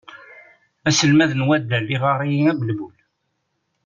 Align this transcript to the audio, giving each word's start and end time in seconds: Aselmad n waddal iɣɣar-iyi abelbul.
Aselmad 0.87 1.31
n 1.35 1.45
waddal 1.47 1.87
iɣɣar-iyi 1.95 2.41
abelbul. 2.51 2.95